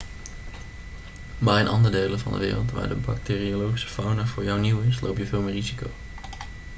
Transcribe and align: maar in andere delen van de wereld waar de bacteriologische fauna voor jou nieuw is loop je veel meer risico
maar 1.37 1.59
in 1.59 1.67
andere 1.67 1.95
delen 2.01 2.19
van 2.19 2.31
de 2.31 2.37
wereld 2.37 2.71
waar 2.71 2.87
de 2.87 2.95
bacteriologische 2.95 3.87
fauna 3.87 4.25
voor 4.25 4.43
jou 4.43 4.59
nieuw 4.59 4.79
is 4.81 4.99
loop 5.01 5.17
je 5.17 5.25
veel 5.27 5.41
meer 5.41 5.53
risico 5.53 5.87